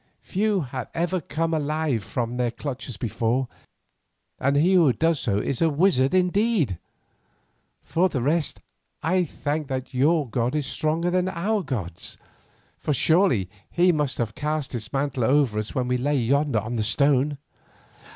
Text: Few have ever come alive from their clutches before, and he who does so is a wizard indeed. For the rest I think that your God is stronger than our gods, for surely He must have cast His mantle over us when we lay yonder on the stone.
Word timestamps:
Few 0.23 0.61
have 0.61 0.89
ever 0.95 1.21
come 1.21 1.53
alive 1.53 2.03
from 2.03 2.37
their 2.37 2.49
clutches 2.49 2.97
before, 2.97 3.47
and 4.39 4.55
he 4.55 4.73
who 4.73 4.91
does 4.93 5.19
so 5.19 5.37
is 5.37 5.61
a 5.61 5.69
wizard 5.69 6.15
indeed. 6.15 6.79
For 7.83 8.09
the 8.09 8.23
rest 8.23 8.61
I 9.03 9.23
think 9.25 9.67
that 9.67 9.93
your 9.93 10.27
God 10.27 10.55
is 10.55 10.65
stronger 10.65 11.11
than 11.11 11.29
our 11.29 11.61
gods, 11.61 12.17
for 12.79 12.93
surely 12.95 13.47
He 13.69 13.91
must 13.91 14.17
have 14.17 14.33
cast 14.33 14.71
His 14.71 14.91
mantle 14.91 15.23
over 15.23 15.59
us 15.59 15.75
when 15.75 15.87
we 15.87 15.97
lay 15.97 16.17
yonder 16.17 16.57
on 16.57 16.77
the 16.77 16.83
stone. 16.83 17.37